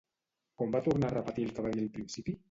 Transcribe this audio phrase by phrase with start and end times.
[0.61, 2.35] Com va tornar a repetir el que va dir al principi?